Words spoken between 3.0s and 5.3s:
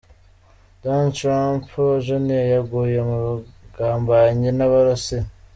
mu bugambanyi n’Abarusiya.